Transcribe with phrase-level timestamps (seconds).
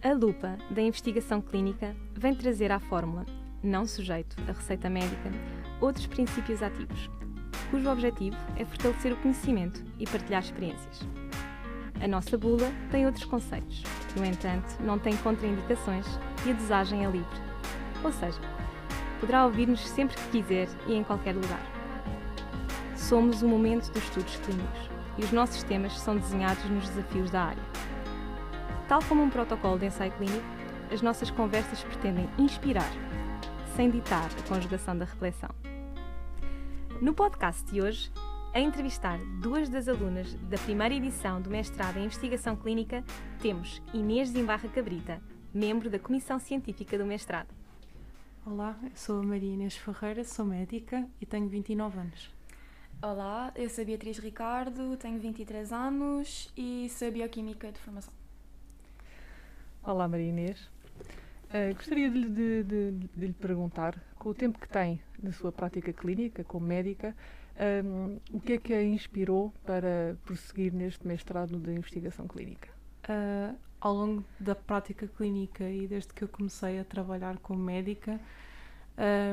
[0.00, 3.26] A lupa da investigação clínica vem trazer à fórmula,
[3.60, 5.28] não sujeito à receita médica,
[5.80, 7.10] outros princípios ativos,
[7.68, 11.00] cujo objetivo é fortalecer o conhecimento e partilhar experiências.
[12.00, 13.82] A nossa bula tem outros conceitos,
[14.16, 16.06] no entanto, não tem contraindicações
[16.46, 17.40] e a dosagem é livre.
[18.04, 18.40] Ou seja,
[19.18, 21.60] poderá ouvir-nos sempre que quiser e em qualquer lugar.
[22.94, 27.46] Somos o momento dos estudos clínicos e os nossos temas são desenhados nos desafios da
[27.46, 27.77] área.
[28.88, 30.46] Tal como um protocolo de ensaio clínico,
[30.90, 32.90] as nossas conversas pretendem inspirar,
[33.76, 35.50] sem ditar a conjugação da reflexão.
[36.98, 38.10] No podcast de hoje,
[38.54, 43.04] a entrevistar duas das alunas da primeira edição do mestrado em Investigação Clínica,
[43.42, 45.20] temos Inês Zimbarra Cabrita,
[45.52, 47.54] membro da Comissão Científica do mestrado.
[48.46, 52.34] Olá, eu sou a Maria Inês Ferreira, sou médica e tenho 29 anos.
[53.02, 58.17] Olá, eu sou a Beatriz Ricardo, tenho 23 anos e sou bioquímica de formação.
[59.88, 60.60] Olá, Maria Inês.
[61.48, 65.50] Uh, gostaria de, de, de, de, lhe perguntar, com o tempo que tem na sua
[65.50, 67.16] prática clínica como médica,
[67.86, 72.68] um, o que é que a inspirou para prosseguir neste mestrado de investigação clínica?
[73.08, 78.20] Uh, ao longo da prática clínica e desde que eu comecei a trabalhar como médica,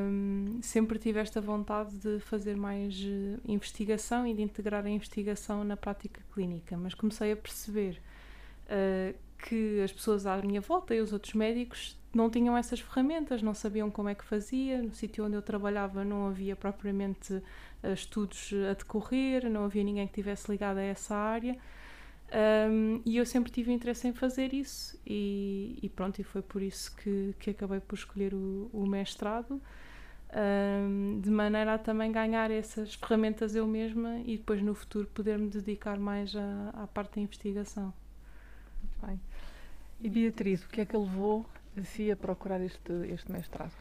[0.01, 5.65] um, sempre tive esta vontade de fazer mais uh, investigação e de integrar a investigação
[5.65, 8.01] na prática clínica, mas comecei a perceber
[8.69, 13.41] uh, que as pessoas à minha volta e os outros médicos não tinham essas ferramentas,
[13.41, 14.81] não sabiam como é que fazia.
[14.81, 20.07] No sítio onde eu trabalhava não havia propriamente uh, estudos a decorrer, não havia ninguém
[20.07, 21.57] que tivesse ligado a essa área.
[22.33, 26.61] Um, e eu sempre tive interesse em fazer isso e, e pronto, e foi por
[26.61, 29.61] isso que, que acabei por escolher o, o mestrado,
[30.33, 35.37] um, de maneira a também ganhar essas ferramentas eu mesma e depois no futuro poder
[35.37, 37.93] me dedicar mais à parte da investigação.
[39.01, 39.19] Muito bem.
[40.01, 41.45] E Beatriz, o que é que levou
[41.77, 43.71] a si a procurar este, este mestrado?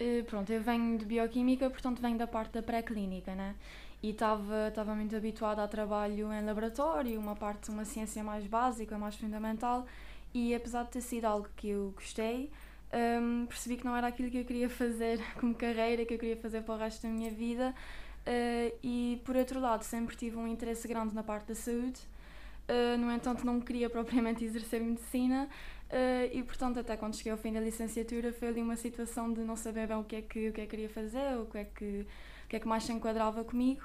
[0.00, 3.54] Uh, pronto, eu venho de bioquímica, portanto venho da parte da pré-clínica, né?
[4.02, 9.14] E estava muito habituada a trabalho em laboratório, uma parte, uma ciência mais básica, mais
[9.14, 9.86] fundamental,
[10.34, 12.50] e apesar de ter sido algo que eu gostei,
[12.92, 16.36] um, percebi que não era aquilo que eu queria fazer como carreira, que eu queria
[16.36, 17.74] fazer para o resto da minha vida.
[18.26, 22.00] Uh, e por outro lado, sempre tive um interesse grande na parte da saúde.
[22.68, 25.48] Uh, no entanto, não queria propriamente exercer medicina,
[25.92, 29.42] Uh, e portanto, até quando cheguei ao fim da licenciatura, foi ali uma situação de
[29.42, 31.58] não saber bem o que é que, o que, é que queria fazer, o que
[31.58, 32.06] é que,
[32.46, 33.82] o que é que mais se enquadrava comigo.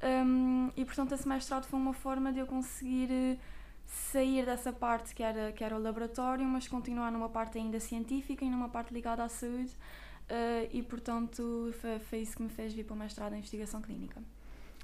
[0.00, 3.36] Um, e portanto, esse mestrado foi uma forma de eu conseguir eh,
[3.84, 8.44] sair dessa parte que era, que era o laboratório, mas continuar numa parte ainda científica
[8.44, 9.72] e numa parte ligada à saúde.
[10.30, 13.82] Uh, e portanto, foi, foi, isso que me fez vir para o mestrado em investigação
[13.82, 14.22] clínica.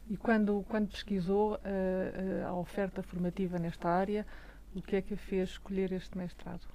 [0.08, 4.26] E quando, quando pesquisou uh, a oferta formativa nesta área,
[4.74, 6.66] o que é que a fez escolher este mestrado?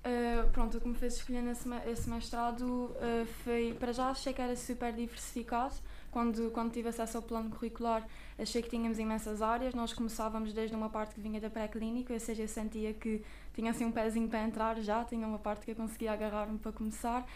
[0.00, 1.44] Uh, pronto, o que me fez escolher
[1.86, 5.74] esse mestrado uh, foi, para já achei que era super diversificado,
[6.10, 8.04] quando, quando tive acesso ao plano curricular
[8.38, 12.20] achei que tínhamos imensas áreas, nós começávamos desde uma parte que vinha da pré-clínica, ou
[12.20, 13.22] seja, eu sentia que
[13.54, 16.72] tinha assim um pezinho para entrar já, tinha uma parte que eu conseguia agarrar-me para
[16.72, 17.26] começar,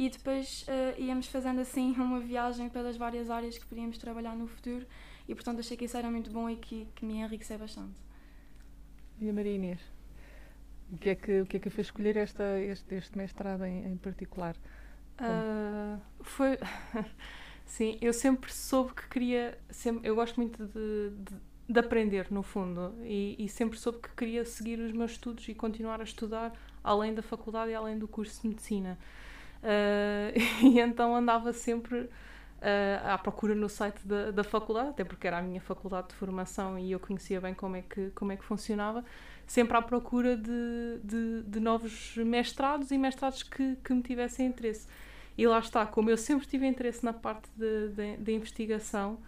[0.00, 4.46] e depois uh, íamos fazendo assim uma viagem pelas várias áreas que podíamos trabalhar no
[4.46, 4.86] futuro,
[5.28, 8.00] e portanto achei que isso era muito bom e que, que me enriqueceu bastante.
[9.20, 9.80] E a Maria Inês?
[10.90, 13.92] O que é que, o que, é que fez escolher esta, este, este mestrado em,
[13.92, 14.56] em particular?
[15.20, 16.58] Uh, foi.
[17.66, 19.58] Sim, eu sempre soube que queria.
[19.68, 21.36] Sempre, eu gosto muito de, de,
[21.68, 25.54] de aprender, no fundo, e, e, sempre soube que queria seguir os meus estudos e
[25.54, 28.98] continuar a estudar além da faculdade e além do curso de medicina.
[29.62, 30.32] Uh,
[30.66, 35.38] e então andava sempre uh, à procura no site da, da faculdade, até porque era
[35.38, 38.44] a minha faculdade de formação e eu conhecia bem como é que, como é que
[38.44, 39.04] funcionava,
[39.46, 44.86] sempre à procura de, de, de novos mestrados e mestrados que, que me tivessem interesse.
[45.36, 49.18] E lá está, como eu sempre tive interesse na parte da investigação,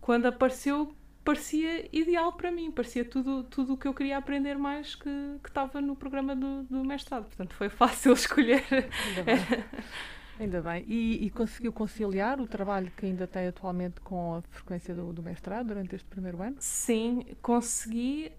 [0.00, 0.94] quando apareceu
[1.30, 5.08] parecia ideal para mim, parecia tudo tudo o que eu queria aprender mais que
[5.46, 8.64] estava no programa do, do mestrado, portanto foi fácil escolher.
[10.40, 10.84] Ainda bem.
[10.88, 15.22] E, e, conseguiu conciliar o trabalho que ainda tem atualmente com a frequência do, do
[15.22, 16.56] mestrado durante este primeiro ano?
[16.58, 18.32] Sim, consegui.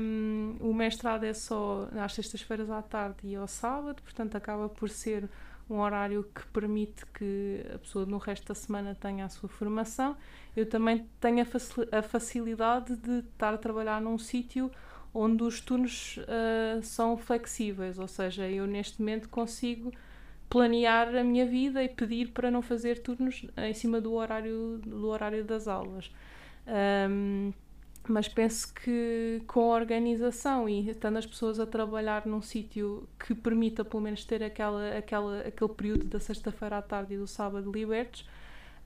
[0.00, 4.90] Um, o mestrado é só às sextas-feiras à tarde e ao sábado, portanto acaba por
[4.90, 5.30] ser
[5.68, 10.16] um horário que permite que a pessoa no resto da semana tenha a sua formação.
[10.56, 11.42] Eu também tenho
[11.92, 14.70] a, facilidade de estar a trabalhar num sítio
[15.12, 19.92] onde os turnos uh, são flexíveis, ou seja, eu neste momento consigo
[20.50, 25.08] planear a minha vida e pedir para não fazer turnos em cima do horário, do
[25.08, 26.10] horário das aulas.
[26.66, 27.52] Um,
[28.06, 33.34] mas penso que com a organização e estando as pessoas a trabalhar num sítio que
[33.34, 37.70] permita pelo menos ter aquela, aquela, aquele período da sexta-feira à tarde e do sábado
[37.72, 38.20] libertos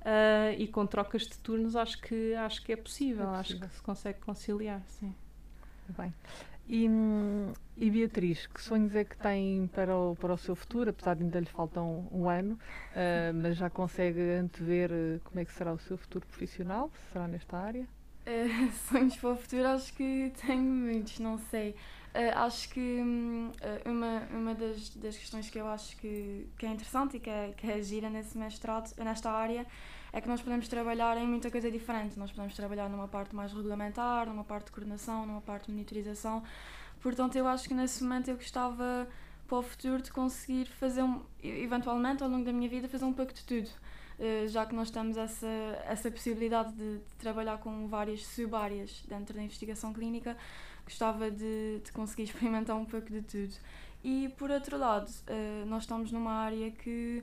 [0.02, 3.64] uh, e com trocas de turnos acho que, acho que é possível, é possível.
[3.64, 5.14] acho que se consegue conciliar, sim.
[5.96, 6.12] Bem.
[6.68, 6.86] E,
[7.78, 11.24] e, Beatriz, que sonhos é que tem para o, para o seu futuro, apesar de
[11.24, 14.90] ainda lhe faltam um, um ano, uh, mas já consegue antever
[15.24, 16.90] como é que será o seu futuro profissional?
[17.10, 17.88] Será nesta área?
[18.28, 21.70] Uh, sonhos para o futuro, acho que tenho muitos, não sei.
[22.14, 23.50] Uh, acho que um,
[23.86, 27.54] uma, uma das, das questões que eu acho que, que é interessante e que é,
[27.56, 29.66] que é gira nesse mestrado, nesta área,
[30.12, 32.18] é que nós podemos trabalhar em muita coisa diferente.
[32.18, 36.42] Nós podemos trabalhar numa parte mais regulamentar, numa parte de coordenação, numa parte de monitorização.
[37.00, 39.08] Portanto, eu acho que nesse momento eu gostava
[39.46, 43.12] para o futuro de conseguir fazer, um, eventualmente, ao longo da minha vida, fazer um
[43.12, 43.70] pouco de tudo.
[44.18, 45.46] Eh, já que nós temos essa,
[45.86, 50.36] essa possibilidade de, de trabalhar com várias sub-áreas dentro da investigação clínica,
[50.84, 53.54] gostava de, de conseguir experimentar um pouco de tudo.
[54.02, 57.22] E por outro lado, uh, nós estamos numa área que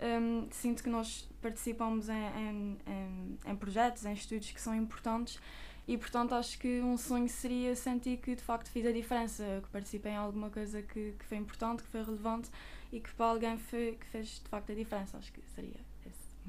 [0.00, 4.74] um, ehm, sinto que nós participamos em, em, em, em, projetos, em estudos que são
[4.74, 5.38] importantes
[5.86, 9.68] e portanto acho que um sonho seria sentir que de facto fiz a diferença, que
[9.68, 12.50] participei em alguma coisa que, que foi importante, que foi relevante
[12.90, 15.18] e que para alguém foi, que fez de facto a diferença.
[15.18, 15.93] Acho que seria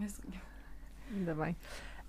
[0.07, 0.42] sonho.
[1.13, 1.56] Ainda bem.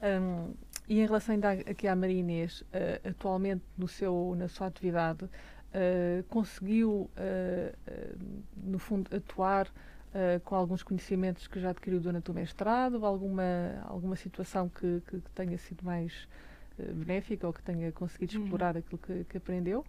[0.03, 0.55] Um,
[0.89, 5.25] e em relação ainda aqui à Maria Inês, uh, atualmente no seu, na sua atividade,
[5.25, 8.19] uh, conseguiu, uh,
[8.57, 9.71] no fundo, atuar
[10.45, 13.05] com alguns conhecimentos que já adquiriu durante o mestrado?
[13.05, 13.45] Alguma,
[13.85, 16.27] alguma situação que, que, que tenha sido mais
[16.79, 18.45] benéfica ou que tenha conseguido uhum.
[18.45, 18.79] explorar uhum.
[18.79, 19.85] aquilo que, que aprendeu?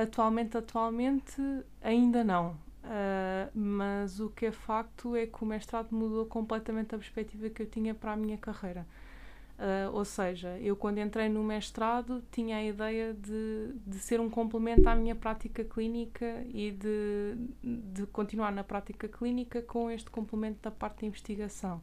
[0.00, 1.42] atualmente, atualmente,
[1.82, 2.56] ainda não.
[2.84, 7.62] Uh, mas o que é facto é que o mestrado mudou completamente a perspectiva que
[7.62, 8.86] eu tinha para a minha carreira.
[9.58, 14.28] Uh, ou seja, eu quando entrei no mestrado tinha a ideia de, de ser um
[14.28, 20.58] complemento à minha prática clínica e de, de continuar na prática clínica com este complemento
[20.60, 21.80] da parte de investigação.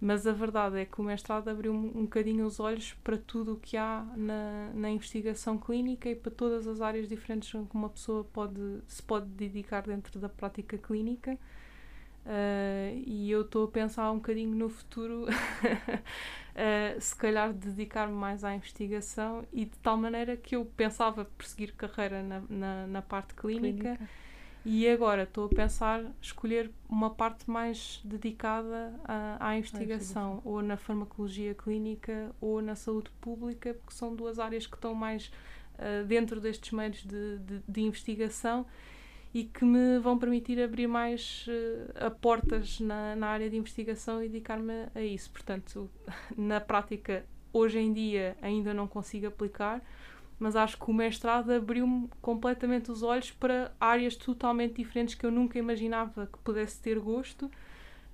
[0.00, 3.54] Mas a verdade é que o mestrado abriu um, um bocadinho os olhos para tudo
[3.54, 7.88] o que há na, na investigação clínica e para todas as áreas diferentes que uma
[7.88, 11.38] pessoa pode, se pode dedicar dentro da prática clínica.
[12.26, 15.30] Uh, e eu estou a pensar um bocadinho no futuro, uh,
[17.00, 22.22] se calhar dedicar-me mais à investigação e de tal maneira que eu pensava perseguir carreira
[22.24, 23.96] na, na, na parte clínica.
[23.96, 24.08] clínica
[24.68, 30.76] e agora estou a pensar escolher uma parte mais dedicada à, à investigação, ou na
[30.76, 35.30] farmacologia clínica ou na saúde pública, porque são duas áreas que estão mais
[35.78, 38.66] uh, dentro destes meios de, de, de, investigação
[39.32, 44.28] e que me vão permitir abrir mais uh, portas na, na área de investigação e
[44.28, 45.30] dedicar-me a isso.
[45.30, 45.88] Portanto,
[46.36, 49.80] na prática, hoje em dia ainda não consigo aplicar
[50.38, 55.30] mas acho que o mestrado abriu-me completamente os olhos para áreas totalmente diferentes que eu
[55.30, 57.50] nunca imaginava que pudesse ter gosto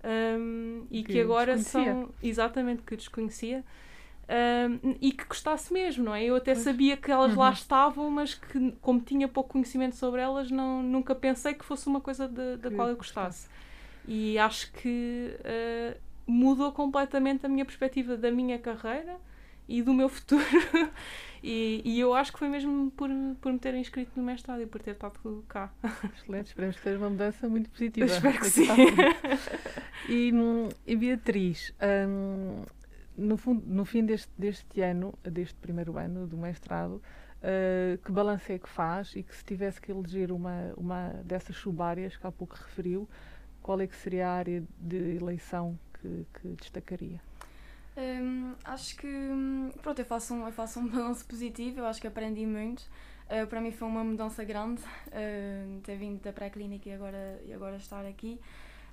[0.05, 3.65] um, e que, que agora são exatamente que desconhecia
[4.29, 6.25] um, e que gostasse mesmo, não é?
[6.25, 6.65] Eu até pois.
[6.65, 7.41] sabia que elas uhum.
[7.41, 11.87] lá estavam, mas que como tinha pouco conhecimento sobre elas, não, nunca pensei que fosse
[11.87, 13.49] uma coisa de, da qual eu gostasse.
[14.07, 19.17] E acho que uh, mudou completamente a minha perspectiva da minha carreira
[19.73, 20.45] e do meu futuro.
[21.43, 23.09] e, e eu acho que foi mesmo por,
[23.41, 25.73] por me ter inscrito no mestrado e por ter estado cá.
[26.15, 28.07] Excelente, esperemos ter uma mudança muito positiva.
[28.07, 28.67] Eu espero que sim.
[30.11, 30.31] e,
[30.87, 31.75] e Beatriz,
[32.07, 32.63] um,
[33.17, 36.97] no, fundo, no fim deste, deste ano, deste primeiro ano do mestrado,
[37.39, 41.57] uh, que balanço é que faz e que se tivesse que eleger uma, uma dessas
[41.57, 43.09] subáreas que há pouco referiu,
[43.63, 47.23] qual é que seria a área de eleição que, que destacaria?
[47.97, 52.01] Um, acho que hum, pronto, eu faço um, eu faço um balanço positivo, eu acho
[52.01, 52.81] que aprendi muito.
[53.31, 57.53] Uh, para mim foi uma mudança grande uh, ter vindo da pré-clínica e agora, e
[57.53, 58.41] agora estar aqui.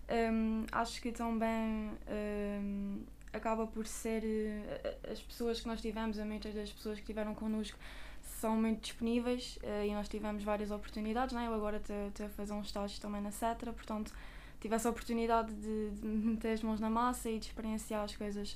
[0.10, 6.54] Um, acho que também um, acaba por ser uh, as pessoas que nós tivemos, muitas
[6.54, 7.78] das pessoas que estiveram connosco
[8.22, 11.34] são muito disponíveis uh, e nós tivemos várias oportunidades.
[11.34, 11.48] Né?
[11.48, 14.14] Eu agora estou a fazer um estágio também na CETRA, portanto
[14.60, 18.56] tive essa oportunidade de, de meter as mãos na massa e de experienciar as coisas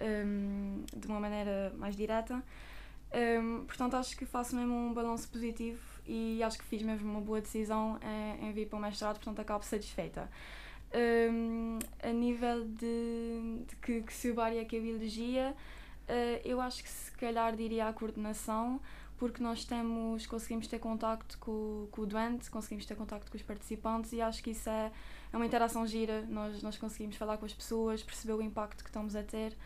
[0.00, 2.42] um, de uma maneira mais direta.
[3.12, 7.20] Um, portanto, acho que faço mesmo um balanço positivo e acho que fiz mesmo uma
[7.20, 10.30] boa decisão em, em vir para o mestrado, portanto, acabo satisfeita.
[10.94, 15.54] Um, a nível de, de que, que subárea é que a biologia,
[16.08, 18.80] uh, eu acho que se calhar diria a coordenação,
[19.18, 23.42] porque nós temos, conseguimos ter contacto com, com o doente, conseguimos ter contacto com os
[23.42, 24.92] participantes e acho que isso é,
[25.32, 28.90] é uma interação gira, nós, nós conseguimos falar com as pessoas, perceber o impacto que
[28.90, 29.56] estamos a ter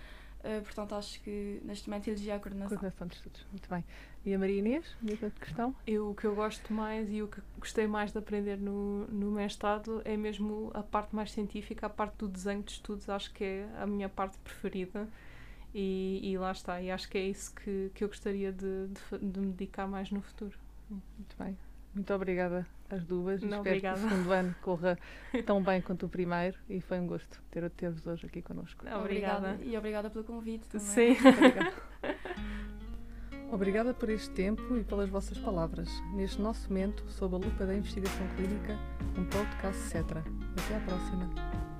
[0.42, 2.76] Uh, portanto, acho que neste momento elegia a coordenação.
[2.76, 3.84] Coordenação de estudos, muito bem.
[4.24, 5.74] E a Maria Inês, mesma questão?
[5.86, 9.30] Eu, o que eu gosto mais e o que gostei mais de aprender no, no
[9.30, 13.44] mestrado é mesmo a parte mais científica, a parte do desenho de estudos, acho que
[13.44, 15.08] é a minha parte preferida.
[15.74, 19.18] E, e lá está, e acho que é isso que, que eu gostaria de, de,
[19.26, 20.56] de me dedicar mais no futuro.
[20.90, 21.56] Muito bem.
[21.94, 23.40] Muito obrigada às duas.
[23.42, 24.00] Não, Espero obrigada.
[24.00, 24.98] que o segundo ano corra
[25.46, 28.84] tão bem quanto o primeiro e foi um gosto ter- ter-vos hoje aqui connosco.
[28.98, 29.58] Obrigada.
[29.62, 30.86] E obrigada pelo convite também.
[30.86, 31.16] Sim.
[31.28, 31.72] Obrigada.
[33.52, 35.88] Obrigada por este tempo e pelas vossas palavras.
[36.14, 38.78] Neste nosso momento, sob a lupa da investigação clínica,
[39.18, 40.24] um podcast Cetra.
[40.56, 41.71] Até à próxima.